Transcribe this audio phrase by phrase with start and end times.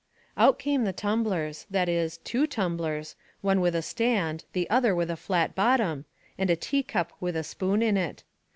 [0.35, 5.11] Out came the tumblers that is, two tumblers, one with a stand, the other with
[5.11, 6.05] a flat bottom,
[6.39, 8.23] and a tea cup with a spoon in it.